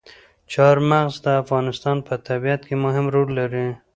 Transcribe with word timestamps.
چار 0.53 0.75
مغز 0.89 1.15
د 1.25 1.27
افغانستان 1.41 1.97
په 2.07 2.13
طبیعت 2.27 2.61
کې 2.67 2.75
مهم 2.85 3.05
رول 3.15 3.29
لري. 3.39 3.67